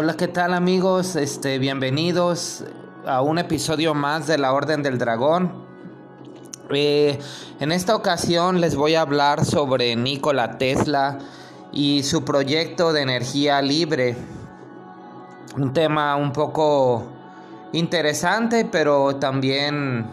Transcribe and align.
Hola, 0.00 0.16
¿qué 0.16 0.28
tal 0.28 0.54
amigos? 0.54 1.16
Este, 1.16 1.58
bienvenidos 1.58 2.62
a 3.04 3.20
un 3.20 3.36
episodio 3.36 3.94
más 3.94 4.28
de 4.28 4.38
la 4.38 4.52
Orden 4.52 4.80
del 4.80 4.96
Dragón. 4.96 5.50
Eh, 6.70 7.18
en 7.58 7.72
esta 7.72 7.96
ocasión 7.96 8.60
les 8.60 8.76
voy 8.76 8.94
a 8.94 9.00
hablar 9.00 9.44
sobre 9.44 9.96
Nikola 9.96 10.56
Tesla 10.56 11.18
y 11.72 12.04
su 12.04 12.24
proyecto 12.24 12.92
de 12.92 13.02
energía 13.02 13.60
libre. 13.60 14.16
Un 15.56 15.72
tema 15.72 16.14
un 16.14 16.32
poco 16.32 17.02
interesante, 17.72 18.68
pero 18.70 19.16
también 19.16 20.06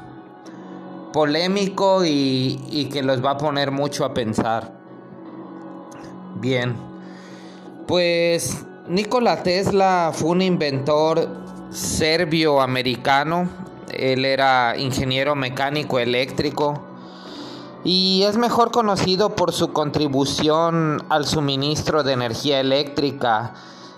polémico 1.14 2.04
y, 2.04 2.60
y 2.72 2.86
que 2.86 3.04
los 3.04 3.24
va 3.24 3.34
a 3.34 3.38
poner 3.38 3.70
mucho 3.70 4.04
a 4.04 4.16
pensar. 4.16 4.74
Bien, 6.38 6.76
pues 7.86 8.66
Nikola 8.88 9.42
Tesla 9.42 10.12
fue 10.14 10.30
un 10.30 10.42
inventor 10.44 11.28
serbio-americano. 11.72 13.50
Él 13.90 14.26
era 14.26 14.78
ingeniero 14.78 15.34
mecánico 15.34 15.98
eléctrico 15.98 16.84
y 17.84 18.22
es 18.24 18.38
mejor 18.38 18.70
conocido 18.70 19.36
por 19.36 19.54
su 19.54 19.74
contribución 19.74 21.04
al 21.10 21.26
suministro 21.26 22.04
de 22.04 22.14
energía 22.14 22.60
eléctrica 22.60 23.56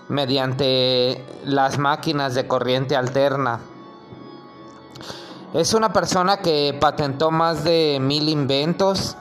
mediante 0.08 1.22
las 1.44 1.76
máquinas 1.76 2.34
de 2.34 2.46
corriente 2.46 2.96
alterna. 2.96 3.60
Es 5.52 5.74
una 5.74 5.92
persona 5.92 6.38
que 6.38 6.74
patentó 6.80 7.30
más 7.30 7.62
de 7.62 7.98
mil 8.00 8.30
inventos 8.30 9.18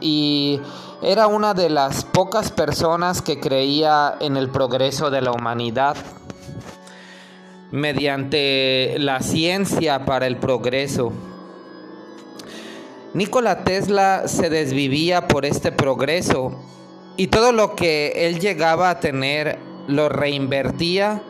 y 0.00 0.60
era 1.04 1.26
una 1.26 1.52
de 1.52 1.68
las 1.68 2.02
pocas 2.02 2.50
personas 2.50 3.20
que 3.20 3.38
creía 3.38 4.14
en 4.20 4.38
el 4.38 4.48
progreso 4.48 5.10
de 5.10 5.20
la 5.20 5.32
humanidad 5.32 5.96
mediante 7.70 8.96
la 8.98 9.20
ciencia 9.20 10.06
para 10.06 10.26
el 10.26 10.38
progreso. 10.38 11.12
Nikola 13.12 13.64
Tesla 13.64 14.28
se 14.28 14.48
desvivía 14.48 15.28
por 15.28 15.44
este 15.44 15.72
progreso 15.72 16.58
y 17.18 17.26
todo 17.26 17.52
lo 17.52 17.76
que 17.76 18.26
él 18.26 18.40
llegaba 18.40 18.88
a 18.88 19.00
tener 19.00 19.58
lo 19.86 20.08
reinvertía 20.08 21.20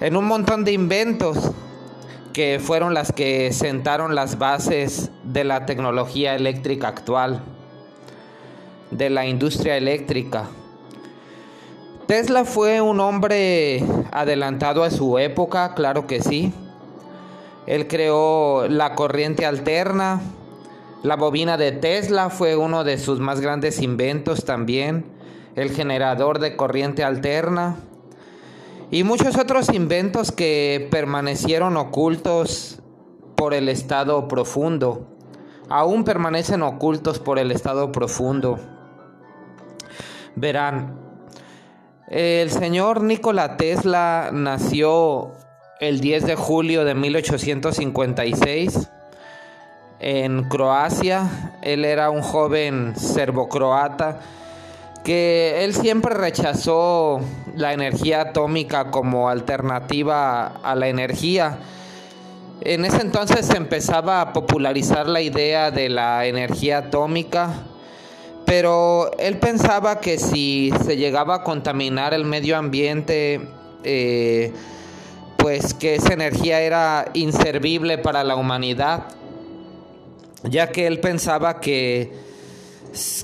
en 0.00 0.16
un 0.16 0.26
montón 0.26 0.64
de 0.64 0.70
inventos 0.70 1.50
que 2.32 2.60
fueron 2.62 2.94
las 2.94 3.12
que 3.12 3.52
sentaron 3.52 4.14
las 4.14 4.38
bases 4.38 5.10
de 5.24 5.42
la 5.42 5.66
tecnología 5.66 6.36
eléctrica 6.36 6.86
actual 6.86 7.42
de 8.90 9.10
la 9.10 9.26
industria 9.26 9.76
eléctrica. 9.76 10.48
Tesla 12.06 12.44
fue 12.44 12.80
un 12.80 12.98
hombre 12.98 13.84
adelantado 14.10 14.82
a 14.82 14.90
su 14.90 15.18
época, 15.18 15.74
claro 15.74 16.08
que 16.08 16.20
sí. 16.20 16.52
Él 17.66 17.86
creó 17.86 18.66
la 18.68 18.96
corriente 18.96 19.46
alterna. 19.46 20.20
La 21.04 21.14
bobina 21.14 21.56
de 21.56 21.70
Tesla 21.70 22.28
fue 22.28 22.56
uno 22.56 22.82
de 22.82 22.98
sus 22.98 23.20
más 23.20 23.40
grandes 23.40 23.80
inventos 23.80 24.44
también. 24.44 25.04
El 25.54 25.70
generador 25.70 26.40
de 26.40 26.56
corriente 26.56 27.04
alterna. 27.04 27.76
Y 28.90 29.04
muchos 29.04 29.36
otros 29.38 29.72
inventos 29.72 30.32
que 30.32 30.88
permanecieron 30.90 31.76
ocultos 31.76 32.80
por 33.36 33.54
el 33.54 33.68
estado 33.68 34.26
profundo. 34.26 35.06
Aún 35.68 36.02
permanecen 36.02 36.62
ocultos 36.62 37.20
por 37.20 37.38
el 37.38 37.52
estado 37.52 37.92
profundo. 37.92 38.58
Verán, 40.40 40.98
el 42.08 42.50
señor 42.50 43.02
Nikola 43.02 43.58
Tesla 43.58 44.30
nació 44.32 45.32
el 45.80 46.00
10 46.00 46.24
de 46.24 46.34
julio 46.34 46.86
de 46.86 46.94
1856 46.94 48.88
en 50.00 50.44
Croacia. 50.44 51.52
Él 51.60 51.84
era 51.84 52.08
un 52.08 52.22
joven 52.22 52.94
serbo-croata 52.96 54.20
que 55.04 55.62
él 55.62 55.74
siempre 55.74 56.14
rechazó 56.14 57.20
la 57.54 57.74
energía 57.74 58.22
atómica 58.22 58.90
como 58.90 59.28
alternativa 59.28 60.46
a 60.46 60.74
la 60.74 60.88
energía. 60.88 61.58
En 62.62 62.86
ese 62.86 63.02
entonces 63.02 63.44
se 63.44 63.58
empezaba 63.58 64.22
a 64.22 64.32
popularizar 64.32 65.06
la 65.06 65.20
idea 65.20 65.70
de 65.70 65.90
la 65.90 66.24
energía 66.24 66.78
atómica 66.78 67.66
pero 68.50 69.12
él 69.20 69.38
pensaba 69.38 70.00
que 70.00 70.18
si 70.18 70.72
se 70.84 70.96
llegaba 70.96 71.36
a 71.36 71.42
contaminar 71.44 72.14
el 72.14 72.24
medio 72.24 72.56
ambiente, 72.56 73.40
eh, 73.84 74.52
pues 75.36 75.72
que 75.72 75.94
esa 75.94 76.14
energía 76.14 76.60
era 76.60 77.12
inservible 77.14 77.96
para 77.98 78.24
la 78.24 78.34
humanidad, 78.34 79.04
ya 80.42 80.72
que 80.72 80.88
él 80.88 80.98
pensaba 80.98 81.60
que, 81.60 82.10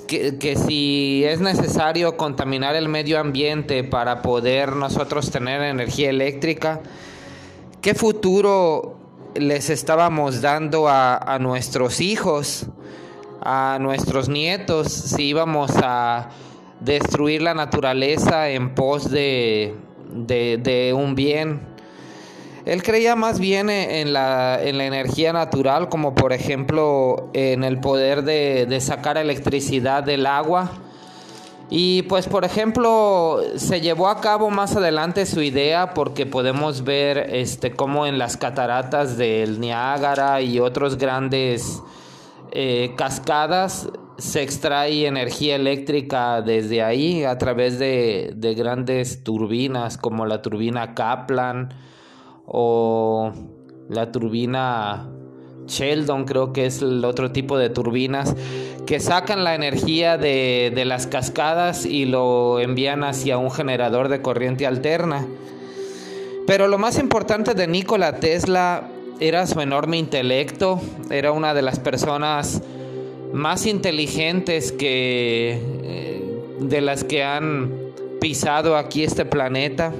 que, 0.07 0.57
si 0.65 1.25
es 1.25 1.41
necesario 1.41 2.17
contaminar 2.17 2.77
el 2.77 2.89
medio 2.89 3.19
ambiente 3.19 3.83
para 3.83 4.23
poder 4.23 4.77
nosotros 4.77 5.33
tener 5.33 5.61
energía 5.61 6.09
eléctrica, 6.11 6.83
¿qué 7.81 7.97
futuro 7.97 8.97
les 9.35 9.71
estábamos 9.71 10.41
dando 10.41 10.87
a, 10.87 11.17
a 11.17 11.41
nuestros 11.41 12.01
hijos? 12.01 12.69
A 13.47 13.79
nuestros 13.79 14.29
nietos 14.29 14.89
si 14.89 15.29
íbamos 15.29 15.71
a 15.77 16.31
destruir 16.81 17.43
la 17.43 17.55
naturaleza 17.55 18.49
en 18.49 18.75
pos 18.75 19.09
de, 19.09 19.77
de, 20.11 20.93
un 20.93 21.15
bien. 21.15 21.61
Él 22.65 22.83
creía 22.83 23.15
más 23.15 23.39
bien 23.39 23.71
en 23.71 24.13
la, 24.13 24.61
en 24.61 24.79
la, 24.79 24.87
energía 24.87 25.33
natural, 25.33 25.89
como 25.89 26.17
por 26.17 26.33
ejemplo 26.33 27.31
en 27.35 27.63
el 27.63 27.79
poder 27.79 28.25
de, 28.25 28.67
de, 28.67 28.81
sacar 28.81 29.17
electricidad 29.17 30.03
del 30.03 30.27
agua. 30.27 30.73
Y 31.71 32.03
pues 32.03 32.27
por 32.27 32.45
ejemplo 32.45 33.41
se 33.55 33.81
llevó 33.81 34.09
a 34.09 34.21
cabo 34.21 34.51
más 34.51 34.75
adelante 34.75 35.25
su 35.25 35.41
idea 35.41 35.95
porque 35.95 36.27
podemos 36.27 36.83
ver 36.83 37.19
este 37.33 37.71
como 37.71 38.07
en 38.07 38.19
las 38.19 38.37
cataratas 38.37 39.17
del 39.17 39.61
Niágara 39.61 40.41
y 40.43 40.59
otros 40.59 40.97
grandes 40.97 41.83
eh, 42.59 42.95
cascadas 42.97 43.87
se 44.17 44.43
extrae 44.43 45.07
energía 45.07 45.57
eléctrica 45.57 46.41
desde 46.41 46.83
ahí 46.83 47.23
a 47.23 47.37
través 47.37 47.79
de, 47.79 48.35
grandes 48.57 49.23
turbinas 49.23 49.99
como 49.99 50.25
la 50.25 50.41
turbina 50.41 50.95
Kaplan 50.95 51.75
o 52.47 53.31
la 53.91 54.11
turbina 54.11 55.07
Sheldon 55.67 56.25
creo 56.25 56.55
que 56.55 56.65
es 56.65 56.81
el 56.81 57.05
otro 57.05 57.31
tipo 57.31 57.59
de 57.59 57.69
turbinas 57.69 58.35
que 58.87 59.01
sacan 59.01 59.45
la 59.45 59.55
energía 59.55 60.17
de, 60.17 60.73
de 60.75 60.87
las 60.87 61.07
cascadas 61.07 61.85
y 61.85 62.07
lo 62.07 62.59
envían 62.59 63.05
hacia 63.05 63.37
un 63.37 63.51
generador 63.51 64.09
de 64.09 64.23
corriente 64.23 64.67
alterna. 64.67 65.27
Pero 66.47 66.69
lo 66.69 66.79
más 66.79 66.99
importante 66.99 67.53
de 67.53 67.67
Nikola 67.67 68.19
Tesla 68.19 68.89
era 69.21 69.47
su 69.47 69.61
enorme 69.61 69.97
intelecto, 69.97 70.81
era 71.11 71.33
una 71.33 71.55
de 71.55 71.63
las 71.63 71.79
personas 71.79 72.63
más 73.33 73.67
inteligentes 73.67 74.73
que 74.73 75.61
eh, 75.83 76.23
de 76.61 76.81
las 76.81 77.05
que 77.05 77.23
han 77.25 77.73
pisado 78.21 78.77
aquí 78.77 79.05
este 79.05 79.25
planeta. 79.25 79.93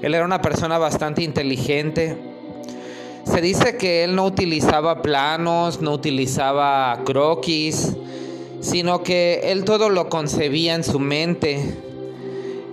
Él 0.00 0.14
era 0.14 0.24
una 0.24 0.42
persona 0.42 0.78
bastante 0.78 1.22
inteligente. 1.22 2.16
Se 3.24 3.40
dice 3.40 3.76
que 3.76 4.02
él 4.04 4.16
no 4.16 4.24
utilizaba 4.24 5.00
planos, 5.00 5.80
no 5.80 5.92
utilizaba 5.92 7.00
croquis, 7.04 7.96
sino 8.60 9.02
que 9.04 9.40
él 9.44 9.64
todo 9.64 9.88
lo 9.88 10.08
concebía 10.08 10.74
en 10.74 10.82
su 10.82 10.98
mente 10.98 11.91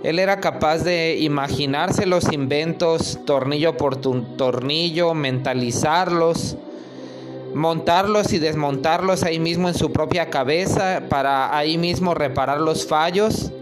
él 0.02 0.18
era 0.18 0.40
capaz 0.40 0.78
de 0.78 1.18
imaginarse 1.18 2.06
los 2.06 2.32
inventos 2.32 3.18
tornillo 3.26 3.76
por 3.76 3.96
tornillo, 3.96 5.12
mentalizarlos, 5.14 6.56
montarlos 7.54 8.32
y 8.32 8.38
desmontarlos 8.38 9.24
ahí 9.24 9.38
mismo 9.38 9.68
en 9.68 9.74
su 9.74 9.92
propia 9.92 10.30
cabeza 10.30 11.02
para 11.08 11.56
ahí 11.56 11.76
mismo 11.76 12.14
reparar 12.14 12.60
los 12.60 12.86
fallos 12.86 13.52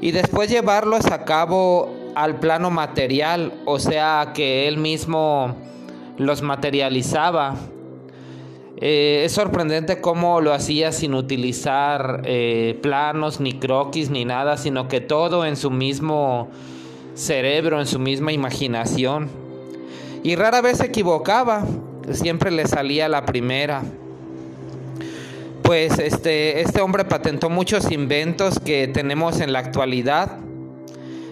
y 0.00 0.10
después 0.10 0.50
llevarlos 0.50 1.06
a 1.06 1.24
cabo 1.24 1.94
al 2.16 2.40
plano 2.40 2.70
material, 2.70 3.52
o 3.64 3.78
sea 3.78 4.32
que 4.34 4.66
él 4.66 4.78
mismo 4.78 5.54
los 6.18 6.42
materializaba 6.42 7.54
eh, 8.84 9.26
es 9.26 9.30
sorprendente 9.30 10.00
cómo 10.00 10.40
lo 10.40 10.52
hacía 10.52 10.90
sin 10.90 11.14
utilizar 11.14 12.22
eh, 12.24 12.76
planos, 12.82 13.38
ni 13.38 13.52
croquis, 13.52 14.10
ni 14.10 14.24
nada, 14.24 14.56
sino 14.56 14.88
que 14.88 15.00
todo 15.00 15.46
en 15.46 15.54
su 15.54 15.70
mismo 15.70 16.50
cerebro, 17.14 17.78
en 17.78 17.86
su 17.86 18.00
misma 18.00 18.32
imaginación. 18.32 19.30
Y 20.24 20.34
rara 20.34 20.60
vez 20.62 20.78
se 20.78 20.86
equivocaba, 20.86 21.64
siempre 22.10 22.50
le 22.50 22.66
salía 22.66 23.08
la 23.08 23.24
primera. 23.24 23.84
Pues 25.62 26.00
este, 26.00 26.60
este 26.60 26.80
hombre 26.80 27.04
patentó 27.04 27.50
muchos 27.50 27.92
inventos 27.92 28.58
que 28.58 28.88
tenemos 28.88 29.38
en 29.40 29.52
la 29.52 29.60
actualidad. 29.60 30.38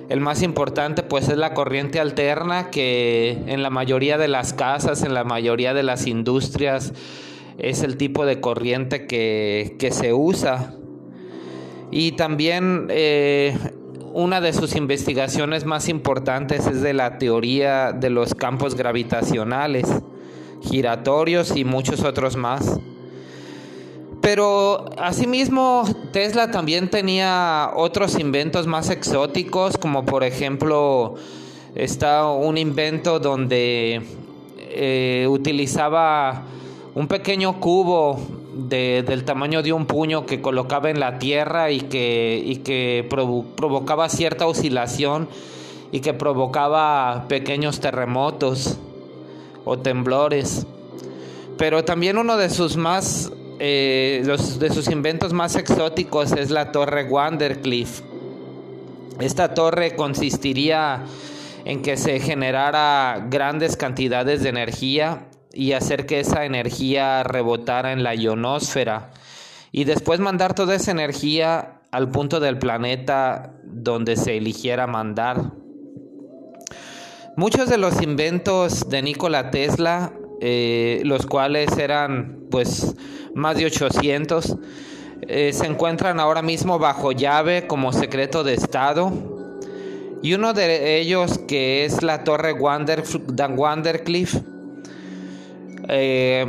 El 0.09 0.21
más 0.21 0.43
importante 0.43 1.03
pues 1.03 1.29
es 1.29 1.37
la 1.37 1.53
corriente 1.53 1.99
alterna 1.99 2.71
que 2.71 3.43
en 3.49 3.65
la 3.65 3.71
mayoría 3.71 4.19
de 4.19 4.29
las 4.29 4.53
casas, 4.53 5.03
en 5.03 5.15
la 5.15 5.25
mayoría 5.25 5.75
de 5.75 5.83
las 5.83 6.07
industrias 6.07 6.93
es 7.61 7.83
el 7.83 7.97
tipo 7.97 8.25
de 8.27 8.41
corriente 8.41 9.07
que, 9.07 9.91
se 9.93 10.13
usa. 10.13 10.75
Y 11.91 12.13
también 12.13 12.87
eh, 12.91 13.57
una 14.13 14.41
de 14.41 14.53
sus 14.53 14.77
investigaciones 14.77 15.65
más 15.65 15.89
importantes 15.89 16.67
es 16.67 16.83
de 16.83 16.95
la 16.95 17.19
teoría 17.19 17.93
de 17.93 18.11
los 18.11 18.35
campos 18.35 18.75
gravitacionales, 18.75 19.87
giratorios 20.63 21.57
y 21.57 21.65
muchos 21.65 22.03
otros 22.03 22.37
más. 22.37 22.81
Pero 24.21 24.91
asimismo 24.99 25.85
Tesla 26.13 26.51
también 26.51 26.91
tenía 26.91 27.71
otros 27.75 28.19
inventos 28.19 28.67
más 28.67 28.91
exóticos, 28.91 29.79
como 29.79 30.05
por 30.05 30.25
ejemplo 30.25 31.15
está 31.75 32.29
un 32.29 32.59
invento 32.59 33.19
donde 33.19 34.03
eh, 34.59 35.27
utilizaba 35.29 36.45
un 36.95 37.07
pequeño 37.07 37.61
cubo 37.61 38.19
del 38.55 39.25
tamaño 39.25 39.63
de 39.63 39.73
un 39.73 39.87
puño 39.87 40.27
que 40.27 40.41
colocaba 40.41 40.91
en 40.91 40.99
la 40.99 41.19
tierra 41.19 41.71
y 41.71 41.83
que, 41.83 42.61
que 42.65 43.07
provocaba 43.09 44.09
cierta 44.09 44.47
oscilación 44.47 45.29
y 45.93 46.01
que 46.01 46.15
provocaba 46.15 47.27
pequeños 47.29 47.81
terremotos 47.81 48.79
o 49.65 49.79
temblores. 49.79 50.67
Pero 51.57 51.85
también 51.85 52.19
uno 52.19 52.37
de 52.37 52.51
sus 52.51 52.77
más 52.77 53.33
eh, 53.61 54.23
de 54.59 54.71
sus 54.71 54.89
inventos 54.89 55.33
más 55.33 55.55
exóticos 55.55 56.33
es 56.33 56.51
la 56.51 56.73
torre 56.73 57.05
Wandercliff. 57.05 58.01
Esta 59.21 59.53
torre 59.53 59.95
consistiría 59.97 61.05
en 61.67 61.83
que 61.83 61.99
se 61.99 62.21
generara 62.21 63.27
grandes 63.29 63.77
cantidades 63.77 64.43
de 64.43 64.49
energía 64.49 65.27
y 65.53 65.73
hacer 65.73 66.07
que 66.07 66.21
esa 66.21 66.45
energía 66.45 67.23
rebotara 67.23 67.93
en 67.93 68.03
la 68.03 68.15
ionosfera 68.15 69.11
y 69.73 69.85
después 69.85 70.21
mandar 70.21 70.55
toda 70.55 70.75
esa 70.75 70.91
energía 70.91 71.81
al 71.91 72.11
punto 72.11 72.41
del 72.41 72.59
planeta 72.59 73.53
donde 73.65 74.17
se 74.17 74.37
eligiera 74.37 74.87
mandar. 74.87 75.53
Muchos 77.37 77.69
de 77.69 77.79
los 77.79 78.03
inventos 78.03 78.89
de 78.89 79.03
Nikola 79.03 79.51
Tesla, 79.51 80.13
eh, 80.41 81.01
los 81.05 81.27
cuales 81.27 81.77
eran 81.79 82.47
pues 82.51 82.95
más 83.35 83.57
de 83.57 83.67
800, 83.67 84.57
eh, 85.29 85.53
se 85.53 85.67
encuentran 85.67 86.19
ahora 86.19 86.43
mismo 86.43 86.79
bajo 86.79 87.13
llave 87.13 87.67
como 87.67 87.93
secreto 87.93 88.43
de 88.43 88.55
Estado. 88.55 89.13
Y 90.23 90.35
uno 90.35 90.53
de 90.53 90.99
ellos 90.99 91.39
que 91.39 91.85
es 91.85 92.03
la 92.03 92.25
torre 92.25 92.53
Wander, 92.53 93.05
Wandercliff, 93.57 94.37
eh, 95.91 96.47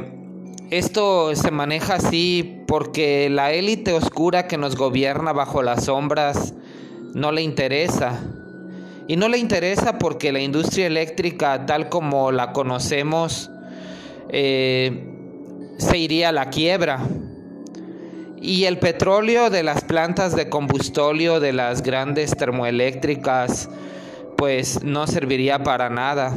esto 0.69 1.35
se 1.35 1.51
maneja 1.51 1.95
así 1.95 2.63
porque 2.67 3.29
la 3.29 3.51
élite 3.51 3.93
oscura 3.93 4.47
que 4.47 4.57
nos 4.57 4.77
gobierna 4.77 5.33
bajo 5.33 5.61
las 5.63 5.85
sombras 5.85 6.53
no 7.13 7.31
le 7.31 7.41
interesa. 7.41 8.19
Y 9.07 9.17
no 9.17 9.27
le 9.27 9.37
interesa 9.37 9.99
porque 9.99 10.31
la 10.31 10.39
industria 10.39 10.87
eléctrica 10.87 11.65
tal 11.65 11.89
como 11.89 12.31
la 12.31 12.53
conocemos 12.53 13.49
eh, 14.29 15.07
se 15.77 15.97
iría 15.97 16.29
a 16.29 16.31
la 16.31 16.49
quiebra. 16.49 16.99
Y 18.41 18.63
el 18.65 18.79
petróleo 18.79 19.49
de 19.49 19.63
las 19.63 19.83
plantas 19.83 20.35
de 20.35 20.49
combustóleo 20.49 21.39
de 21.39 21.51
las 21.51 21.83
grandes 21.83 22.35
termoeléctricas 22.37 23.69
pues 24.37 24.83
no 24.83 25.05
serviría 25.05 25.61
para 25.63 25.89
nada. 25.89 26.33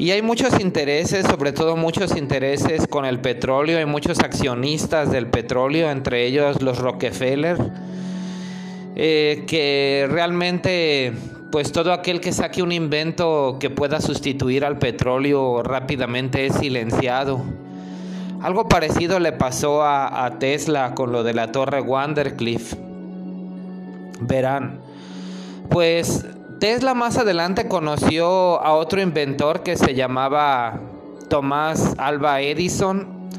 Y 0.00 0.12
hay 0.12 0.22
muchos 0.22 0.58
intereses, 0.58 1.26
sobre 1.26 1.52
todo 1.52 1.76
muchos 1.76 2.16
intereses 2.16 2.86
con 2.86 3.04
el 3.04 3.20
petróleo, 3.20 3.76
hay 3.76 3.84
muchos 3.84 4.20
accionistas 4.20 5.12
del 5.12 5.26
petróleo, 5.26 5.90
entre 5.90 6.24
ellos 6.24 6.62
los 6.62 6.78
Rockefeller, 6.78 7.58
eh, 8.96 9.44
que 9.46 10.08
realmente 10.10 11.12
pues 11.52 11.70
todo 11.70 11.92
aquel 11.92 12.22
que 12.22 12.32
saque 12.32 12.62
un 12.62 12.72
invento 12.72 13.58
que 13.60 13.68
pueda 13.68 14.00
sustituir 14.00 14.64
al 14.64 14.78
petróleo 14.78 15.62
rápidamente 15.62 16.46
es 16.46 16.54
silenciado. 16.54 17.44
Algo 18.40 18.68
parecido 18.70 19.20
le 19.20 19.32
pasó 19.32 19.82
a, 19.82 20.34
Tesla 20.38 20.94
con 20.94 21.12
lo 21.12 21.24
de 21.24 21.34
la 21.34 21.52
torre 21.52 21.82
Wandercliff. 21.82 22.72
Verán, 24.22 24.80
pues 25.68 26.24
Tesla 26.60 26.92
más 26.92 27.16
adelante 27.16 27.68
conoció 27.68 28.62
a 28.62 28.74
otro 28.74 29.00
inventor 29.00 29.62
que 29.62 29.78
se 29.78 29.94
llamaba 29.94 30.78
Tomás 31.30 31.94
Alba 31.96 32.42
Edison, 32.42 33.30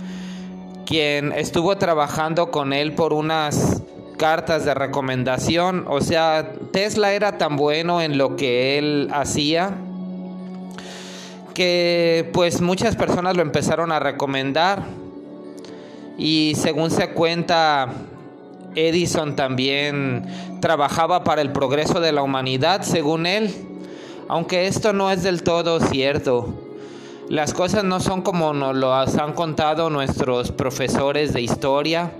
quien 0.88 1.32
estuvo 1.32 1.78
trabajando 1.78 2.50
con 2.50 2.74
él 2.74 2.94
por 2.94 3.14
unas 3.14 3.84
cartas 4.18 4.66
de 4.66 4.74
recomendación. 4.74 5.86
O 5.88 6.02
sea, 6.02 6.54
Tesla 6.72 7.14
era 7.14 7.38
tan 7.38 7.58
bueno 7.58 8.02
en 8.02 8.18
lo 8.18 8.36
que 8.36 8.80
él 8.80 9.08
hacía 9.14 9.70
que 11.54 12.28
pues 12.34 12.60
muchas 12.60 12.96
personas 12.96 13.36
lo 13.36 13.44
empezaron 13.44 13.92
a 13.92 14.00
recomendar. 14.00 14.82
Y 16.18 16.54
según 16.56 16.90
se 16.90 17.10
cuenta, 17.12 17.88
Edison 18.76 19.36
también 19.36 20.26
trabajaba 20.62 21.24
para 21.24 21.42
el 21.42 21.52
progreso 21.52 22.00
de 22.00 22.12
la 22.12 22.24
humanidad, 22.24 22.84
según 22.84 23.26
él, 23.26 23.54
aunque 24.28 24.68
esto 24.68 24.94
no 24.94 25.12
es 25.12 25.24
del 25.24 25.44
todo 25.44 25.80
cierto. 25.80 26.54
Las 27.28 27.54
cosas 27.54 27.84
no 27.84 28.00
son 28.00 28.22
como 28.22 28.54
nos 28.54 29.18
han 29.18 29.34
contado 29.34 29.90
nuestros 29.90 30.52
profesores 30.52 31.34
de 31.34 31.42
historia, 31.42 32.12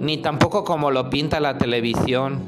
ni 0.00 0.18
tampoco 0.18 0.64
como 0.64 0.90
lo 0.90 1.10
pinta 1.10 1.40
la 1.40 1.58
televisión. 1.58 2.40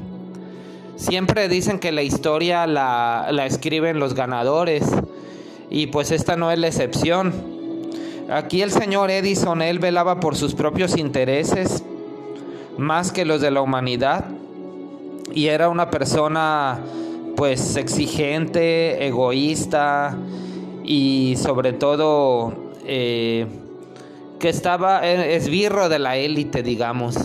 Siempre 0.95 1.49
dicen 1.49 1.79
que 1.79 1.91
la 1.91 2.01
historia 2.01 2.67
la, 2.67 3.27
la 3.31 3.45
escriben 3.45 3.99
los 3.99 4.13
ganadores, 4.13 4.83
y 5.69 5.87
pues 5.87 6.11
esta 6.11 6.35
no 6.35 6.51
es 6.51 6.59
la 6.59 6.67
excepción. 6.67 7.33
Aquí 8.29 8.61
el 8.61 8.71
señor 8.71 9.11
Edison, 9.11 9.61
él 9.61 9.79
velaba 9.79 10.19
por 10.19 10.35
sus 10.35 10.55
propios 10.55 10.97
intereses, 10.97 11.83
más 12.77 13.11
que 13.11 13.25
los 13.25 13.41
de 13.41 13.51
la 13.51 13.61
humanidad. 13.61 14.25
Y 15.33 15.47
era 15.47 15.69
una 15.69 15.89
persona 15.89 16.79
pues 17.35 17.75
exigente, 17.75 19.05
egoísta 19.05 20.17
y 20.83 21.35
sobre 21.37 21.73
todo 21.73 22.53
eh, 22.85 23.47
que 24.39 24.49
estaba 24.49 25.05
esbirro 25.05 25.89
de 25.89 25.99
la 25.99 26.17
élite, 26.17 26.63
digamos. 26.63 27.17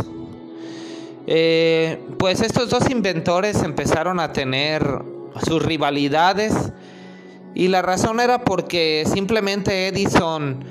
Eh, 1.26 2.00
pues 2.19 2.40
estos 2.40 2.71
dos 2.71 2.90
inventores 2.90 3.62
empezaron 3.62 4.19
a 4.19 4.33
tener 4.33 4.83
sus 5.47 5.62
rivalidades 5.62 6.54
y 7.54 7.69
la 7.69 7.83
razón 7.83 8.21
era 8.21 8.45
porque 8.45 9.04
simplemente 9.12 9.88
Edison 9.88 10.64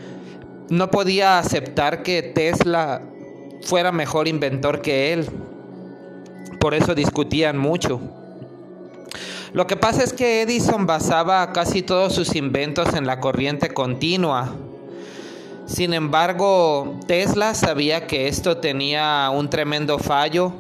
no 0.70 0.92
podía 0.92 1.40
aceptar 1.40 2.04
que 2.04 2.22
Tesla 2.24 3.02
fuera 3.62 3.92
mejor 3.92 4.28
inventor 4.28 4.82
que 4.82 5.14
él. 5.14 5.30
Por 6.60 6.74
eso 6.74 6.96
discutían 6.96 7.58
mucho. 7.58 8.02
Lo 9.54 9.66
que 9.66 9.76
pasa 9.76 10.04
es 10.04 10.14
que 10.14 10.44
Edison 10.44 10.86
basaba 10.86 11.52
casi 11.54 11.82
todos 11.82 12.14
sus 12.14 12.36
inventos 12.36 12.94
en 12.94 13.08
la 13.08 13.20
corriente 13.20 13.70
continua. 13.70 14.54
Sin 15.66 15.94
embargo, 15.94 17.00
Tesla 17.08 17.54
sabía 17.54 18.06
que 18.06 18.28
esto 18.28 18.58
tenía 18.58 19.30
un 19.32 19.50
tremendo 19.50 19.98
fallo, 20.00 20.52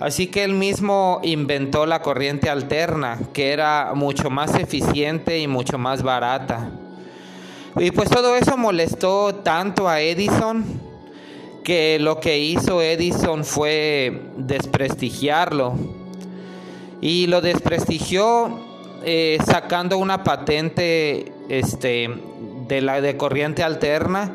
así 0.00 0.26
que 0.26 0.44
él 0.44 0.54
mismo 0.54 1.20
inventó 1.22 1.84
la 1.86 2.02
corriente 2.02 2.48
alterna, 2.48 3.18
que 3.32 3.52
era 3.52 3.92
mucho 3.94 4.30
más 4.30 4.54
eficiente 4.54 5.38
y 5.38 5.46
mucho 5.46 5.78
más 5.78 6.02
barata. 6.02 6.70
Y 7.76 7.90
pues 7.90 8.10
todo 8.10 8.36
eso 8.36 8.56
molestó 8.56 9.34
tanto 9.36 9.88
a 9.88 10.00
Edison 10.00 10.91
que 11.62 11.98
lo 11.98 12.20
que 12.20 12.38
hizo 12.38 12.82
Edison 12.82 13.44
fue 13.44 14.22
desprestigiarlo. 14.36 15.74
Y 17.00 17.26
lo 17.26 17.40
desprestigió 17.40 18.60
eh, 19.04 19.38
sacando 19.44 19.98
una 19.98 20.22
patente 20.22 21.32
este, 21.48 22.08
de 22.68 22.80
la 22.80 23.00
de 23.00 23.16
corriente 23.16 23.64
alterna 23.64 24.32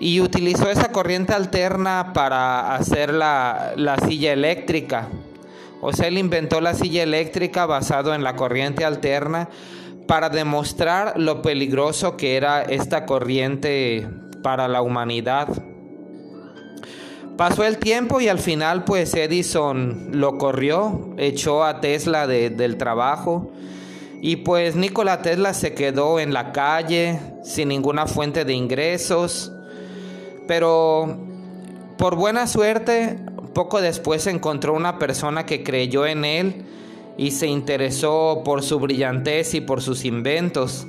y 0.00 0.20
utilizó 0.20 0.68
esa 0.68 0.90
corriente 0.90 1.32
alterna 1.32 2.12
para 2.12 2.74
hacer 2.74 3.14
la, 3.14 3.74
la 3.76 3.96
silla 3.98 4.32
eléctrica. 4.32 5.08
O 5.80 5.92
sea, 5.92 6.08
él 6.08 6.18
inventó 6.18 6.60
la 6.60 6.74
silla 6.74 7.02
eléctrica 7.04 7.66
basado 7.66 8.14
en 8.14 8.24
la 8.24 8.34
corriente 8.34 8.84
alterna 8.84 9.48
para 10.08 10.28
demostrar 10.30 11.14
lo 11.16 11.42
peligroso 11.42 12.16
que 12.16 12.36
era 12.36 12.62
esta 12.62 13.06
corriente 13.06 14.06
para 14.42 14.66
la 14.66 14.82
humanidad. 14.82 15.48
Pasó 17.36 17.64
el 17.64 17.78
tiempo 17.78 18.20
y 18.20 18.28
al 18.28 18.38
final 18.38 18.84
pues 18.84 19.12
Edison 19.14 20.10
lo 20.12 20.38
corrió, 20.38 21.14
echó 21.16 21.64
a 21.64 21.80
Tesla 21.80 22.28
del 22.28 22.76
trabajo 22.76 23.50
y 24.22 24.36
pues 24.36 24.76
Nikola 24.76 25.20
Tesla 25.20 25.52
se 25.52 25.74
quedó 25.74 26.20
en 26.20 26.32
la 26.32 26.52
calle 26.52 27.18
sin 27.42 27.68
ninguna 27.68 28.06
fuente 28.06 28.44
de 28.44 28.54
ingresos, 28.54 29.52
pero 30.46 31.18
por 31.98 32.14
buena 32.14 32.46
suerte 32.46 33.18
poco 33.52 33.80
después 33.80 34.26
encontró 34.26 34.74
una 34.74 34.98
persona 34.98 35.44
que 35.46 35.64
creyó 35.64 36.06
en 36.06 36.24
él 36.24 36.64
y 37.16 37.30
se 37.30 37.46
interesó 37.46 38.42
por 38.44 38.62
su 38.62 38.78
brillantez 38.78 39.54
y 39.54 39.60
por 39.60 39.80
sus 39.80 40.04
inventos. 40.04 40.86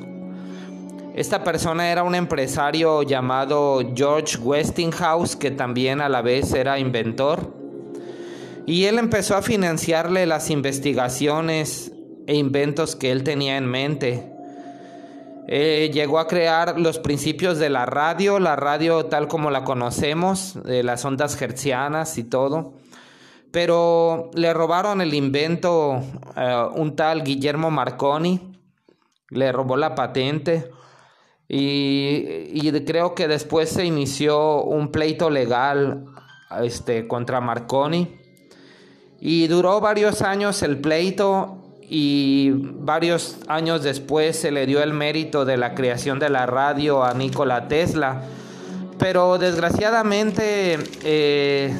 Esta 1.16 1.46
persona 1.46 1.94
era 1.94 2.04
un 2.04 2.14
empresario 2.14 3.02
llamado 3.02 3.80
George 3.96 4.38
Westinghouse, 4.38 5.38
que 5.38 5.50
también 5.50 6.02
a 6.02 6.10
la 6.10 6.22
vez 6.22 6.54
era 6.54 6.78
inventor. 6.78 7.54
Y 8.66 8.84
él 8.84 9.00
empezó 9.00 9.38
a 9.38 9.42
financiarle 9.42 10.26
las 10.26 10.50
investigaciones 10.50 11.94
e 12.28 12.36
inventos 12.36 12.98
que 12.98 13.14
él 13.14 13.24
tenía 13.24 13.56
en 13.56 13.66
mente. 13.66 14.30
Eh, 15.48 15.90
llegó 15.94 16.20
a 16.20 16.28
crear 16.28 16.78
los 16.78 17.00
principios 17.00 17.60
de 17.60 17.70
la 17.70 17.86
radio, 17.86 18.38
la 18.38 18.58
radio 18.58 19.06
tal 19.06 19.30
como 19.30 19.52
la 19.52 19.64
conocemos, 19.64 20.62
de 20.66 20.84
las 20.84 21.06
ondas 21.06 21.42
hertzianas 21.42 22.18
y 22.18 22.26
todo. 22.26 22.74
Pero 23.52 24.32
le 24.34 24.54
robaron 24.54 25.00
el 25.00 25.14
invento 25.14 26.02
a 26.36 26.68
un 26.76 26.98
tal 26.98 27.24
Guillermo 27.24 27.72
Marconi, 27.72 28.60
le 29.30 29.54
robó 29.54 29.78
la 29.78 29.96
patente. 29.96 30.76
Y, 31.48 32.72
creo 32.86 33.16
que 33.16 33.28
después 33.28 33.70
se 33.70 33.86
inició 33.86 34.64
un 34.64 34.90
pleito 34.90 35.30
legal 35.30 36.06
este, 36.62 37.08
contra 37.08 37.42
Marconi. 37.42 38.18
Y 39.20 39.48
duró 39.48 39.80
varios 39.80 40.22
años 40.22 40.62
el 40.64 40.80
pleito 40.80 41.58
y 41.88 42.52
varios 42.52 43.38
años 43.48 43.84
después 43.84 44.38
se 44.38 44.52
le 44.52 44.66
dio 44.66 44.82
el 44.82 44.94
mérito 44.94 45.46
de 45.46 45.58
la 45.58 45.76
creación 45.76 46.20
de 46.20 46.30
la 46.30 46.46
radio 46.46 47.04
a 47.04 47.14
Nikola 47.14 47.68
Tesla. 47.68 48.22
Pero 48.98 49.38
desgraciadamente 49.38 50.80
eh, 51.04 51.76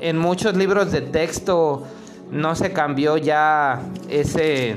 en 0.00 0.18
muchos 0.18 0.56
libros 0.56 0.92
de 0.92 1.00
texto 1.02 1.84
no 2.30 2.54
se 2.54 2.72
cambió 2.72 3.16
ya 3.16 3.80
ese 4.08 4.76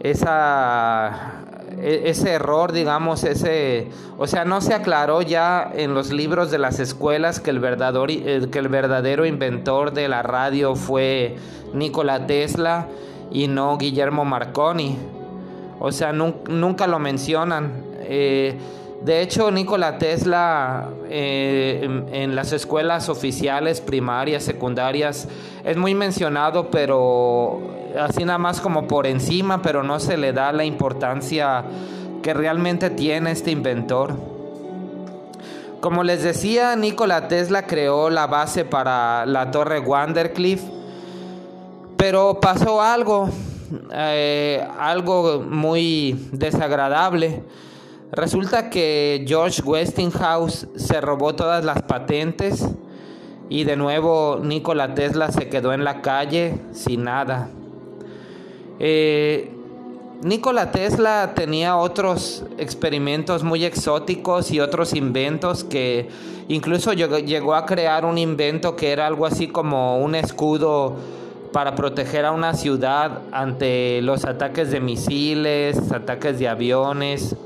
esa 0.00 1.45
ese 1.80 2.32
error, 2.32 2.72
digamos, 2.72 3.24
ese, 3.24 3.88
o 4.18 4.26
sea, 4.26 4.44
no 4.44 4.60
se 4.60 4.74
aclaró 4.74 5.22
ya 5.22 5.70
en 5.74 5.94
los 5.94 6.10
libros 6.10 6.50
de 6.50 6.58
las 6.58 6.80
escuelas 6.80 7.40
que 7.40 7.50
el 7.50 7.60
verdadero, 7.60 8.06
eh, 8.08 8.48
que 8.50 8.58
el 8.58 8.68
verdadero 8.68 9.26
inventor 9.26 9.92
de 9.92 10.08
la 10.08 10.22
radio 10.22 10.74
fue 10.74 11.36
Nikola 11.74 12.26
Tesla 12.26 12.88
y 13.30 13.48
no 13.48 13.76
Guillermo 13.76 14.24
Marconi. 14.24 14.96
O 15.78 15.92
sea, 15.92 16.12
nunca 16.12 16.86
lo 16.86 16.98
mencionan. 16.98 17.84
Eh, 18.00 18.56
de 19.02 19.22
hecho, 19.22 19.50
Nikola 19.50 19.98
Tesla 19.98 20.88
eh, 21.08 22.04
en, 22.12 22.34
las 22.34 22.52
escuelas 22.52 23.08
oficiales, 23.08 23.80
primarias, 23.80 24.42
secundarias, 24.42 25.28
es 25.64 25.76
muy 25.76 25.94
mencionado, 25.94 26.70
pero 26.70 27.60
así 28.00 28.24
nada 28.24 28.38
más 28.38 28.60
como 28.60 28.88
por 28.88 29.06
encima, 29.06 29.62
pero 29.62 29.82
no 29.82 30.00
se 30.00 30.16
le 30.16 30.32
da 30.32 30.52
la 30.52 30.64
importancia 30.64 31.64
que 32.22 32.34
realmente 32.34 32.90
tiene 32.90 33.30
este 33.30 33.50
inventor. 33.50 34.14
Como 35.80 36.02
les 36.02 36.22
decía, 36.22 36.74
Nikola 36.74 37.28
Tesla 37.28 37.66
creó 37.66 38.10
la 38.10 38.26
base 38.26 38.64
para 38.64 39.24
la 39.26 39.50
torre 39.50 39.78
Wandercliff, 39.78 40.62
pero 41.96 42.40
pasó 42.40 42.82
algo, 42.82 43.28
eh, 43.92 44.66
algo 44.80 45.44
muy 45.48 46.28
desagradable. 46.32 47.44
Resulta 48.12 48.70
que 48.70 49.24
George 49.26 49.62
Westinghouse 49.62 50.68
se 50.76 51.00
robó 51.00 51.34
todas 51.34 51.64
las 51.64 51.82
patentes 51.82 52.64
y 53.48 53.64
de 53.64 53.76
nuevo 53.76 54.40
Nikola 54.42 54.94
Tesla 54.94 55.30
se 55.32 55.48
quedó 55.48 55.72
en 55.72 55.84
la 55.84 56.02
calle 56.02 56.60
sin 56.72 57.04
nada. 57.04 57.50
Eh, 58.78 59.50
Nikola 60.22 60.70
Tesla 60.70 61.32
tenía 61.34 61.76
otros 61.76 62.44
experimentos 62.58 63.42
muy 63.42 63.64
exóticos 63.64 64.50
y 64.50 64.60
otros 64.60 64.94
inventos 64.94 65.64
que 65.64 66.08
incluso 66.48 66.92
llegó 66.92 67.54
a 67.54 67.66
crear 67.66 68.04
un 68.04 68.18
invento 68.18 68.76
que 68.76 68.92
era 68.92 69.06
algo 69.06 69.26
así 69.26 69.48
como 69.48 69.98
un 69.98 70.14
escudo 70.14 70.96
para 71.52 71.74
proteger 71.74 72.24
a 72.24 72.32
una 72.32 72.54
ciudad 72.54 73.22
ante 73.32 74.00
los 74.02 74.24
ataques 74.24 74.70
de 74.70 74.80
misiles, 74.80 75.90
ataques 75.92 76.38
de 76.38 76.48
aviones. 76.48 77.36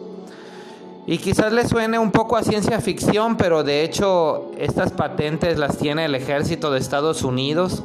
Y 1.11 1.19
quizás 1.19 1.53
le 1.53 1.67
suene 1.67 1.99
un 1.99 2.13
poco 2.13 2.37
a 2.37 2.45
ciencia 2.45 2.81
ficción, 2.81 3.37
pero 3.37 3.65
de 3.65 3.83
hecho 3.83 4.53
estas 4.57 4.93
patentes 4.93 5.59
las 5.59 5.77
tiene 5.77 6.05
el 6.05 6.15
ejército 6.15 6.71
de 6.71 6.79
Estados 6.79 7.25
Unidos. 7.25 7.83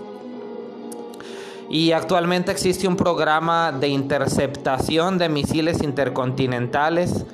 Y 1.67 1.91
actualmente 1.93 2.51
existe 2.51 2.87
un 2.87 2.95
programa 2.95 3.71
de 3.71 3.87
interceptación 3.87 5.17
de 5.17 5.29
misiles 5.29 5.81
intercontinentales 5.81 7.25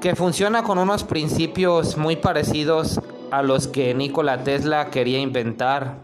que 0.00 0.16
funciona 0.16 0.64
con 0.64 0.78
unos 0.78 1.04
principios 1.04 1.96
muy 1.96 2.16
parecidos 2.16 3.00
a 3.30 3.42
los 3.42 3.68
que 3.68 3.94
Nikola 3.94 4.42
Tesla 4.42 4.90
quería 4.90 5.20
inventar. 5.20 5.98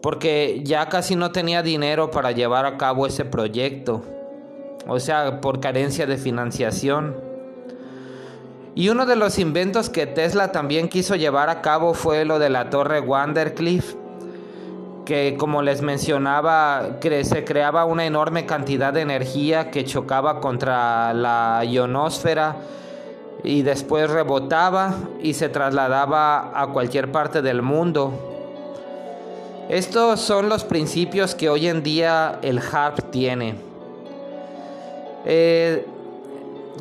Porque 0.00 0.60
ya 0.62 0.88
casi 0.88 1.16
no 1.16 1.32
tenía 1.32 1.64
dinero 1.64 2.12
para 2.12 2.30
llevar 2.30 2.64
a 2.64 2.76
cabo 2.78 3.08
ese 3.08 3.24
proyecto. 3.24 4.04
O 4.86 5.00
sea, 5.00 5.40
por 5.40 5.58
carencia 5.58 6.06
de 6.06 6.16
financiación. 6.16 7.27
Y 8.78 8.90
uno 8.90 9.06
de 9.06 9.16
los 9.16 9.40
inventos 9.40 9.90
que 9.90 10.06
Tesla 10.06 10.52
también 10.52 10.88
quiso 10.88 11.16
llevar 11.16 11.50
a 11.50 11.62
cabo 11.62 11.94
fue 11.94 12.24
lo 12.24 12.38
de 12.38 12.48
la 12.48 12.70
torre 12.70 13.00
Wandercliff, 13.00 13.96
que 15.04 15.34
como 15.36 15.62
les 15.62 15.82
mencionaba, 15.82 17.00
se 17.24 17.44
creaba 17.44 17.84
una 17.86 18.06
enorme 18.06 18.46
cantidad 18.46 18.92
de 18.92 19.00
energía 19.00 19.72
que 19.72 19.84
chocaba 19.84 20.38
contra 20.38 21.12
la 21.12 21.64
ionosfera 21.64 22.54
y 23.42 23.62
después 23.62 24.10
rebotaba 24.10 24.94
y 25.20 25.34
se 25.34 25.48
trasladaba 25.48 26.52
a 26.54 26.68
cualquier 26.68 27.10
parte 27.10 27.42
del 27.42 27.62
mundo. 27.62 28.12
Estos 29.68 30.20
son 30.20 30.48
los 30.48 30.62
principios 30.62 31.34
que 31.34 31.50
hoy 31.50 31.66
en 31.66 31.82
día 31.82 32.38
el 32.42 32.60
HARP 32.60 33.10
tiene. 33.10 33.56
Eh, 35.24 35.84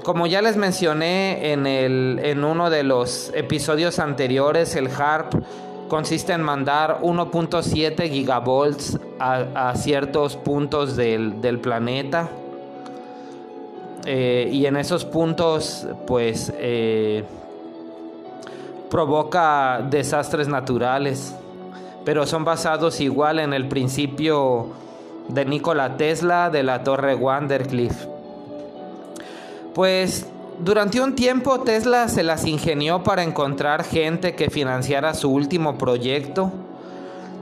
como 0.03 0.27
ya 0.27 0.41
les 0.41 0.57
mencioné 0.57 1.51
en, 1.51 1.67
el, 1.67 2.19
en 2.23 2.43
uno 2.43 2.69
de 2.69 2.83
los 2.83 3.31
episodios 3.33 3.99
anteriores, 3.99 4.75
el 4.75 4.87
HARP 4.87 5.33
consiste 5.87 6.33
en 6.33 6.41
mandar 6.41 6.99
1.7 7.01 8.09
gigavolts 8.09 8.99
a, 9.19 9.73
ciertos 9.75 10.35
puntos 10.35 10.95
del, 10.95 11.59
planeta. 11.61 12.29
Eh, 14.05 14.49
y 14.51 14.65
en 14.65 14.77
esos 14.77 15.05
puntos, 15.05 15.87
pues, 16.05 16.53
eh, 16.57 17.23
provoca 18.89 19.85
desastres 19.89 20.47
naturales. 20.47 21.35
Pero 22.05 22.25
son 22.25 22.45
basados 22.45 23.01
igual 23.01 23.39
en 23.39 23.53
el 23.53 23.67
principio 23.67 24.67
de 25.27 25.43
Nikola 25.43 25.97
Tesla 25.97 26.49
de 26.49 26.63
la 26.63 26.83
torre 26.83 27.15
Wandercliff. 27.15 28.16
Pues 29.77 30.25
durante 30.57 30.99
un 30.99 31.13
tiempo 31.13 31.59
Tesla 31.59 32.07
se 32.07 32.23
las 32.23 32.47
ingenió 32.47 33.03
para 33.03 33.21
encontrar 33.21 33.83
gente 33.83 34.33
que 34.33 34.49
financiara 34.49 35.13
su 35.13 35.29
último 35.29 35.77
proyecto 35.77 36.51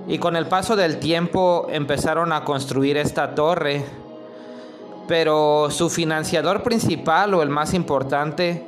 y 0.06 0.18
con 0.18 0.36
el 0.36 0.46
paso 0.46 0.76
del 0.76 0.98
tiempo 0.98 1.68
empezaron 1.70 2.34
a 2.34 2.44
construir 2.44 2.98
esta 2.98 3.36
torre. 3.36 3.86
Pero 5.08 5.70
su 5.72 5.90
financiador 5.90 6.62
principal 6.62 7.34
o 7.36 7.42
el 7.42 7.48
más 7.48 7.74
importante 7.74 8.66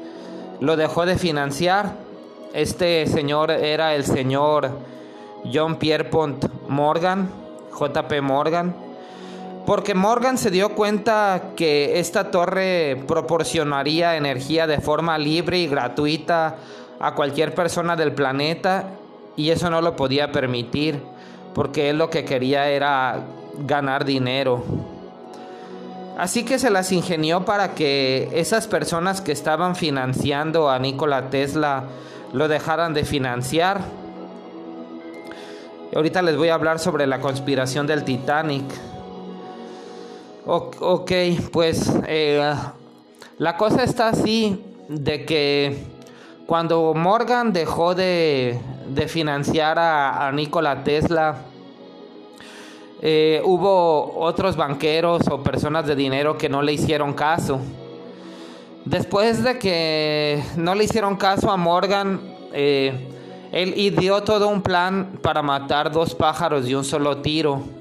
lo 0.61 0.77
dejó 0.77 1.05
de 1.05 1.17
financiar. 1.17 1.91
Este 2.53 3.05
señor 3.05 3.51
era 3.51 3.95
el 3.95 4.05
señor 4.05 4.69
John 5.53 5.75
Pierpont 5.75 6.45
Morgan, 6.69 7.29
JP 7.77 8.21
Morgan 8.21 8.86
porque 9.67 9.93
Morgan 9.93 10.37
se 10.37 10.49
dio 10.49 10.69
cuenta 10.75 11.51
que 11.57 11.99
esta 11.99 12.31
torre 12.31 13.03
proporcionaría 13.05 14.15
energía 14.15 14.65
de 14.65 14.79
forma 14.79 15.17
libre 15.17 15.59
y 15.59 15.67
gratuita 15.67 16.55
a 17.01 17.13
cualquier 17.15 17.53
persona 17.53 17.97
del 17.97 18.13
planeta 18.13 18.85
y 19.35 19.49
eso 19.49 19.69
no 19.69 19.81
lo 19.81 19.97
podía 19.97 20.31
permitir 20.31 21.01
porque 21.53 21.89
él 21.89 21.97
lo 21.97 22.09
que 22.09 22.23
quería 22.23 22.69
era 22.69 23.19
ganar 23.57 24.05
dinero. 24.05 24.63
Así 26.17 26.45
que 26.45 26.59
se 26.59 26.69
las 26.69 26.93
ingenió 26.93 27.43
para 27.43 27.75
que 27.75 28.29
esas 28.31 28.67
personas 28.67 29.19
que 29.19 29.33
estaban 29.33 29.75
financiando 29.75 30.69
a 30.69 30.79
Nikola 30.79 31.29
Tesla 31.29 31.83
lo 32.31 32.47
dejaran 32.47 32.93
de 32.93 33.03
financiar. 33.03 33.81
Ahorita 35.93 36.21
les 36.21 36.37
voy 36.37 36.47
a 36.47 36.53
hablar 36.53 36.79
sobre 36.79 37.05
la 37.05 37.19
conspiración 37.19 37.85
del 37.85 38.05
Titanic. 38.05 38.63
Ok, 40.49 41.11
pues 41.51 41.91
eh, 42.07 42.55
la 43.37 43.57
cosa 43.57 43.83
está 43.83 44.07
así 44.07 44.63
de 44.87 45.25
que 45.25 45.77
cuando 46.45 46.93
Morgan 46.93 47.51
dejó 47.51 47.93
de, 47.93 48.57
financiar 49.09 49.77
a, 49.77 50.31
Nikola 50.31 50.85
Tesla, 50.85 51.39
eh, 53.01 53.41
hubo 53.43 54.17
otros 54.17 54.55
banqueros 54.55 55.27
o 55.29 55.43
personas 55.43 55.85
de 55.85 55.97
dinero 55.97 56.37
que 56.37 56.47
no 56.47 56.61
le 56.61 56.71
hicieron 56.71 57.11
caso. 57.11 57.59
Después 58.85 59.43
de 59.43 59.59
que 59.59 60.41
no 60.55 60.75
le 60.75 60.85
hicieron 60.85 61.17
caso 61.17 61.51
a 61.51 61.57
Morgan, 61.57 62.21
eh, 62.53 62.93
él 63.51 63.73
ideó 63.75 64.23
todo 64.23 64.47
un 64.47 64.61
plan 64.61 65.19
para 65.21 65.41
matar 65.41 65.91
dos 65.91 66.15
pájaros 66.15 66.65
de 66.65 66.77
un 66.77 66.85
solo 66.85 67.17
tiro. 67.17 67.76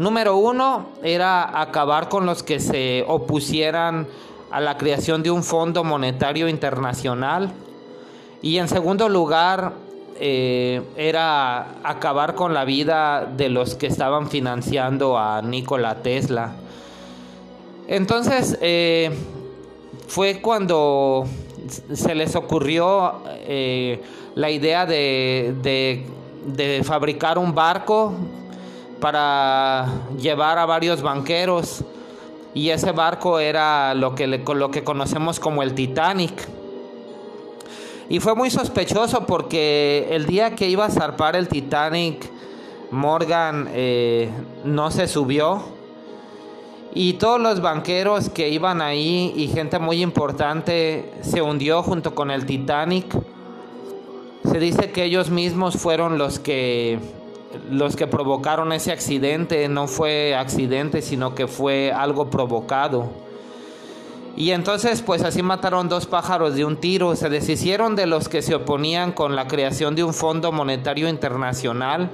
Número 0.00 0.34
uno 0.34 0.86
era 1.02 1.60
acabar 1.60 2.08
con 2.08 2.24
los 2.24 2.42
que 2.42 2.58
se 2.58 3.04
opusieran 3.06 4.08
a 4.50 4.58
la 4.58 4.78
creación 4.78 5.22
de 5.22 5.30
un 5.30 5.44
Fondo 5.44 5.84
Monetario 5.84 6.48
Internacional. 6.48 7.52
Y 8.40 8.56
en 8.56 8.68
segundo 8.68 9.10
lugar, 9.10 9.74
eh, 10.18 10.80
era 10.96 11.66
acabar 11.84 12.34
con 12.34 12.54
la 12.54 12.64
vida 12.64 13.26
de 13.26 13.50
los 13.50 13.74
que 13.74 13.88
estaban 13.88 14.30
financiando 14.30 15.18
a 15.18 15.42
Nikola 15.42 15.96
Tesla. 15.96 16.54
Entonces, 17.86 18.56
eh, 18.62 19.10
fue 20.08 20.40
cuando 20.40 21.26
se 21.92 22.14
les 22.14 22.36
ocurrió 22.36 23.16
eh, 23.26 24.00
la 24.34 24.48
idea 24.48 24.86
de, 24.86 26.06
fabricar 26.84 27.36
un 27.36 27.54
barco 27.54 28.14
para 29.00 29.86
llevar 30.18 30.58
a 30.58 30.66
varios 30.66 31.02
banqueros 31.02 31.84
y 32.54 32.70
ese 32.70 32.92
barco 32.92 33.38
era 33.38 33.94
lo 33.94 34.14
que, 34.14 34.26
lo 34.26 34.70
que 34.70 34.84
conocemos 34.84 35.40
como 35.40 35.62
el 35.62 35.74
Titanic. 35.74 36.48
Y 38.08 38.18
fue 38.18 38.34
muy 38.34 38.50
sospechoso 38.50 39.24
porque 39.26 40.08
el 40.10 40.26
día 40.26 40.54
que 40.54 40.68
iba 40.68 40.84
a 40.84 40.90
zarpar 40.90 41.36
el 41.36 41.48
Titanic, 41.48 42.28
Morgan 42.90 43.68
eh, 43.72 44.28
no 44.64 44.90
se 44.90 45.06
subió 45.06 45.62
y 46.92 47.14
todos 47.14 47.40
los 47.40 47.60
banqueros 47.60 48.28
que 48.30 48.48
iban 48.48 48.82
ahí 48.82 49.32
y 49.36 49.46
gente 49.46 49.78
muy 49.78 50.02
importante 50.02 51.12
se 51.20 51.40
hundió 51.40 51.84
junto 51.84 52.16
con 52.16 52.32
el 52.32 52.46
Titanic. 52.46 53.16
Se 54.42 54.58
dice 54.58 54.90
que 54.90 55.04
ellos 55.04 55.30
mismos 55.30 55.76
fueron 55.76 56.18
los 56.18 56.40
que 56.40 56.98
los 57.70 57.96
que 57.96 58.06
provocaron 58.06 58.72
ese 58.72 58.92
accidente, 58.92 59.68
no 59.68 59.86
fue 59.86 60.34
accidente, 60.34 61.02
sino 61.02 61.34
que 61.34 61.46
fue 61.46 61.92
algo 61.92 62.30
provocado. 62.30 63.10
Y 64.36 64.52
entonces 64.52 65.02
pues 65.02 65.22
así 65.22 65.42
mataron 65.42 65.88
dos 65.88 66.06
pájaros 66.06 66.54
de 66.54 66.64
un 66.64 66.76
tiro, 66.76 67.16
se 67.16 67.28
deshicieron 67.28 67.96
de 67.96 68.06
los 68.06 68.28
que 68.28 68.42
se 68.42 68.54
oponían 68.54 69.12
con 69.12 69.34
la 69.36 69.48
creación 69.48 69.94
de 69.94 70.04
un 70.04 70.14
Fondo 70.14 70.52
Monetario 70.52 71.08
Internacional 71.08 72.10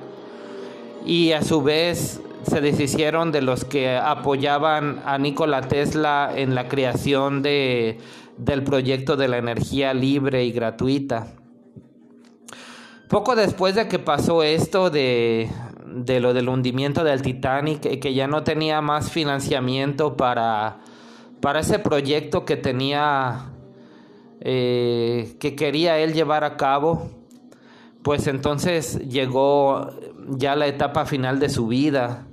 y 1.05 1.33
a 1.33 1.43
su 1.43 1.63
vez 1.63 2.21
se 2.49 2.61
deshicieron 2.61 3.33
de 3.33 3.43
los 3.43 3.65
que 3.65 3.97
apoyaban 3.97 5.03
a 5.05 5.19
Nikola 5.19 5.63
Tesla 5.63 6.31
en 6.35 6.55
la 6.55 6.69
creación 6.69 7.43
de, 7.43 7.99
del 8.39 8.63
proyecto 8.63 9.17
de 9.17 9.29
la 9.29 9.39
energía 9.39 9.95
libre 9.95 10.45
y 10.45 10.53
gratuita. 10.53 11.29
Poco 13.09 13.37
después 13.37 13.77
de 13.77 13.87
que 13.87 13.99
pasó 13.99 14.43
esto 14.43 14.91
de, 14.91 15.49
lo 15.85 16.35
del 16.35 16.49
hundimiento 16.49 17.05
del 17.05 17.23
Titanic, 17.23 18.01
que 18.01 18.15
ya 18.15 18.27
no 18.27 18.43
tenía 18.43 18.81
más 18.81 19.13
financiamiento 19.13 20.17
para, 20.17 20.79
para 21.41 21.61
ese 21.61 21.79
proyecto 21.79 22.45
que 22.45 22.57
tenía, 22.57 23.53
eh, 24.41 25.37
que 25.39 25.55
quería 25.55 25.99
él 25.99 26.15
llevar 26.15 26.43
a 26.43 26.57
cabo, 26.57 27.09
pues 28.03 28.27
entonces 28.27 28.99
llegó 29.09 29.91
ya 30.29 30.57
la 30.57 30.67
etapa 30.67 31.07
final 31.07 31.39
de 31.39 31.49
su 31.49 31.69
vida. 31.69 32.27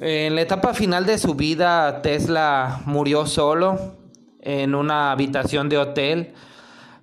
En 0.00 0.34
la 0.34 0.40
etapa 0.40 0.72
final 0.72 1.04
de 1.04 1.18
su 1.18 1.34
vida, 1.34 2.00
Tesla 2.00 2.80
murió 2.86 3.26
solo 3.26 3.96
en 4.40 4.74
una 4.74 5.12
habitación 5.12 5.68
de 5.68 5.78
hotel. 5.78 6.34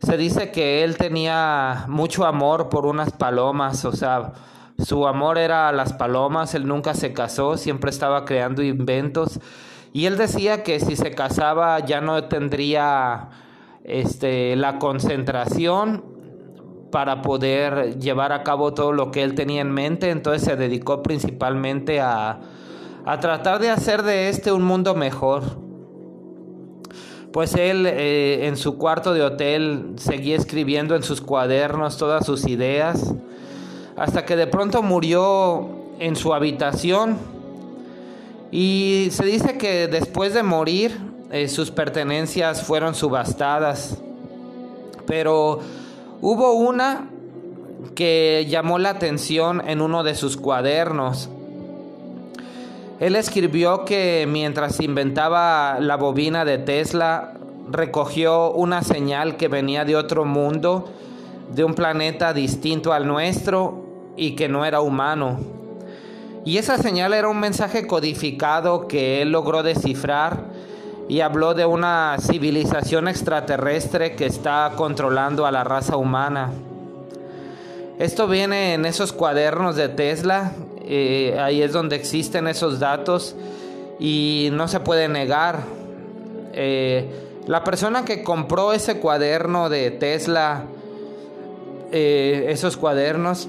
Se 0.01 0.17
dice 0.17 0.51
que 0.51 0.83
él 0.83 0.97
tenía 0.97 1.85
mucho 1.87 2.25
amor 2.25 2.69
por 2.69 2.87
unas 2.87 3.11
palomas, 3.11 3.85
o 3.85 3.91
sea, 3.91 4.33
su 4.79 5.05
amor 5.05 5.37
era 5.37 5.69
a 5.69 5.71
las 5.71 5.93
palomas, 5.93 6.55
él 6.55 6.67
nunca 6.67 6.95
se 6.95 7.13
casó, 7.13 7.55
siempre 7.55 7.91
estaba 7.91 8.25
creando 8.25 8.63
inventos. 8.63 9.39
Y 9.93 10.05
él 10.07 10.17
decía 10.17 10.63
que 10.63 10.79
si 10.79 10.95
se 10.95 11.11
casaba 11.11 11.79
ya 11.79 12.01
no 12.01 12.23
tendría 12.23 13.29
este, 13.83 14.55
la 14.55 14.79
concentración 14.79 16.03
para 16.91 17.21
poder 17.21 17.99
llevar 17.99 18.31
a 18.31 18.43
cabo 18.43 18.73
todo 18.73 18.93
lo 18.93 19.11
que 19.11 19.21
él 19.21 19.35
tenía 19.35 19.61
en 19.61 19.71
mente, 19.71 20.09
entonces 20.09 20.43
se 20.43 20.55
dedicó 20.55 21.03
principalmente 21.03 22.01
a, 22.01 22.39
a 23.05 23.19
tratar 23.19 23.59
de 23.59 23.69
hacer 23.69 24.01
de 24.01 24.29
este 24.29 24.51
un 24.51 24.63
mundo 24.63 24.95
mejor. 24.95 25.70
Pues 27.32 27.56
él 27.56 27.86
eh, 27.88 28.48
en 28.48 28.58
su 28.58 28.78
cuarto 28.78 29.13
de 29.13 29.24
hotel 29.24 29.94
seguía 29.96 30.36
escribiendo 30.36 30.96
en 30.96 31.04
sus 31.04 31.22
cuadernos 31.22 31.98
todas 31.98 32.26
sus 32.26 32.46
ideas, 32.46 33.13
hasta 33.96 34.26
que 34.26 34.36
de 34.36 34.48
pronto 34.48 34.84
murió 34.84 35.70
en 36.00 36.15
su 36.15 36.34
habitación. 36.34 37.17
Y 38.52 39.08
se 39.12 39.26
dice 39.26 39.58
que 39.58 39.88
después 39.88 40.34
de 40.34 40.44
morir 40.44 40.98
eh, 41.32 41.48
sus 41.48 41.72
pertenencias 41.72 42.63
fueron 42.63 42.96
subastadas. 42.96 43.98
Pero 45.08 45.60
hubo 46.20 46.52
una 46.54 47.10
que 47.96 48.46
llamó 48.50 48.78
la 48.78 48.89
atención 48.89 49.63
en 49.65 49.82
uno 49.82 50.04
de 50.04 50.15
sus 50.15 50.36
cuadernos 50.36 51.30
él 53.01 53.15
escribió 53.15 53.83
que 53.83 54.27
mientras 54.29 54.79
inventaba 54.79 55.79
la 55.79 55.97
bobina 55.97 56.45
de 56.45 56.59
Tesla, 56.59 57.33
recogió 57.67 58.51
una 58.51 58.83
señal 58.83 59.37
que 59.37 59.47
venía 59.47 59.85
de 59.85 59.95
otro 59.95 60.23
mundo, 60.23 60.87
de 61.51 61.63
un 61.63 61.73
planeta 61.73 62.31
distinto 62.31 62.93
al 62.93 63.07
nuestro 63.07 63.83
y 64.15 64.35
que 64.35 64.47
no 64.47 64.65
era 64.65 64.81
humano. 64.81 65.39
Y 66.45 66.59
esa 66.59 66.77
señal 66.77 67.15
era 67.15 67.27
un 67.27 67.39
mensaje 67.39 67.87
codificado 67.87 68.87
que 68.87 69.23
él 69.23 69.31
logró 69.31 69.63
descifrar 69.63 70.43
y 71.09 71.21
habló 71.21 71.55
de 71.55 71.65
una 71.65 72.17
civilización 72.19 73.07
extraterrestre 73.07 74.15
que 74.15 74.27
está 74.27 74.73
controlando 74.75 75.47
a 75.47 75.51
la 75.51 75.63
raza 75.63 75.97
humana. 75.97 76.51
Esto 77.97 78.27
viene 78.27 78.75
en 78.75 78.85
esos 78.85 79.11
cuadernos 79.11 79.75
de 79.75 79.89
Tesla 79.89 80.51
eh, 80.93 81.39
ahí 81.39 81.62
es 81.62 81.71
donde 81.71 81.95
existen 81.95 82.49
esos 82.49 82.77
datos 82.77 83.34
y 83.97 84.49
no 84.51 84.67
se 84.67 84.82
puede 84.82 85.08
negar. 85.08 85.62
Eh, 86.51 87.10
la 87.47 87.63
persona 87.63 88.04
que 88.04 88.23
compró 88.23 88.73
ese 88.73 88.99
cuaderno 88.99 89.69
de 89.69 89.89
Tesla, 89.91 90.65
eh, 91.93 92.47
esos 92.49 92.75
cuadernos, 92.75 93.47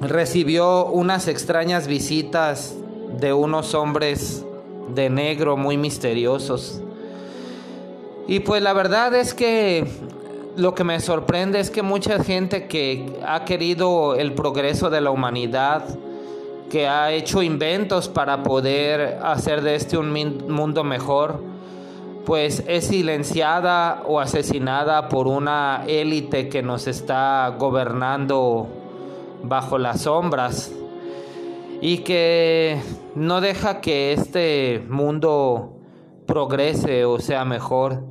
recibió 0.00 0.86
unas 0.86 1.28
extrañas 1.28 1.86
visitas 1.86 2.74
de 3.20 3.34
unos 3.34 3.74
hombres 3.74 4.46
de 4.94 5.10
negro 5.10 5.58
muy 5.58 5.76
misteriosos. 5.76 6.80
Y 8.26 8.40
pues 8.40 8.62
la 8.62 8.72
verdad 8.72 9.14
es 9.14 9.34
que 9.34 9.84
lo 10.56 10.74
que 10.74 10.84
me 10.84 11.00
sorprende 11.00 11.60
es 11.60 11.68
que 11.68 11.82
mucha 11.82 12.24
gente 12.24 12.66
que 12.66 13.20
ha 13.26 13.44
querido 13.44 14.14
el 14.14 14.32
progreso 14.32 14.88
de 14.88 15.02
la 15.02 15.10
humanidad, 15.10 15.84
que 16.74 16.88
ha 16.88 17.12
hecho 17.12 17.40
inventos 17.40 18.08
para 18.08 18.42
poder 18.42 19.20
hacer 19.22 19.62
de 19.62 19.76
este 19.76 19.96
un 19.96 20.10
mundo 20.48 20.82
mejor, 20.82 21.40
pues 22.26 22.64
es 22.66 22.88
silenciada 22.88 24.02
o 24.08 24.18
asesinada 24.18 25.08
por 25.08 25.28
una 25.28 25.84
élite 25.86 26.48
que 26.48 26.64
nos 26.64 26.88
está 26.88 27.54
gobernando 27.60 28.66
bajo 29.44 29.78
las 29.78 30.00
sombras 30.00 30.72
y 31.80 31.98
que 31.98 32.82
no 33.14 33.40
deja 33.40 33.80
que 33.80 34.12
este 34.12 34.84
mundo 34.88 35.74
progrese 36.26 37.04
o 37.04 37.20
sea 37.20 37.44
mejor 37.44 38.02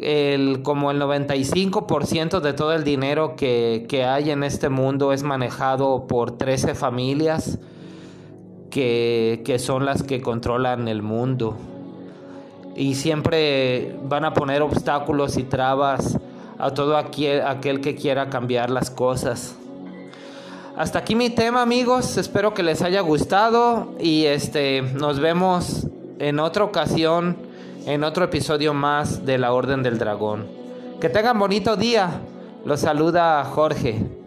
el, 0.00 0.62
como 0.62 0.90
el 0.90 1.00
95% 1.00 2.40
de 2.40 2.52
todo 2.52 2.72
el 2.74 2.84
dinero 2.84 3.34
que, 3.36 3.86
hay 4.06 4.30
en 4.30 4.42
este 4.42 4.68
mundo 4.68 5.12
es 5.12 5.22
manejado 5.22 6.06
por 6.06 6.36
13 6.36 6.74
familias 6.74 7.58
que, 8.70 9.42
que 9.44 9.58
son 9.58 9.86
las 9.86 10.02
que 10.02 10.20
controlan 10.20 10.88
el 10.88 11.02
mundo. 11.02 11.56
Y 12.74 12.94
siempre 12.94 13.96
van 14.04 14.26
a 14.26 14.34
poner 14.34 14.60
obstáculos 14.60 15.38
y 15.38 15.44
trabas 15.44 16.18
a 16.58 16.72
todo 16.72 16.98
aquel, 16.98 17.42
aquel 17.42 17.80
que 17.80 17.94
quiera 17.94 18.28
cambiar 18.28 18.70
las 18.70 18.90
cosas. 18.90 19.56
Hasta 20.76 20.98
aquí 20.98 21.14
mi 21.14 21.30
tema, 21.30 21.62
amigos. 21.62 22.18
Espero 22.18 22.52
que 22.52 22.62
les 22.62 22.82
haya 22.82 23.00
gustado 23.00 23.94
y 23.98 24.26
este 24.26 24.82
nos 24.82 25.20
vemos 25.20 25.86
en 26.18 26.38
otra 26.38 26.64
ocasión 26.64 27.45
en 27.86 28.02
otro 28.02 28.24
episodio 28.24 28.74
más 28.74 29.24
de 29.24 29.38
la 29.38 29.52
Orden 29.52 29.82
del 29.84 29.98
Dragón. 29.98 30.46
Que 31.00 31.08
tengan 31.08 31.38
bonito 31.38 31.76
día. 31.76 32.20
Los 32.64 32.80
saluda 32.80 33.44
Jorge. 33.44 34.25